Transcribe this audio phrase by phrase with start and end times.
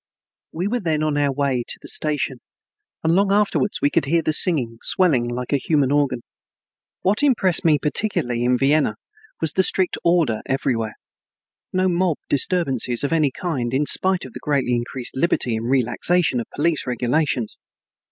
[0.51, 2.39] We were then on our way to the station,
[3.03, 6.21] and long afterwards we could hear the singing, swelling like a human organ.
[7.03, 8.95] What impressed me particularly in Vienna
[9.41, 10.95] was the strict order everywhere.
[11.71, 16.39] No mob disturbances of any kind, in spite of the greatly increased liberty and relaxation
[16.39, 17.59] of police regulations.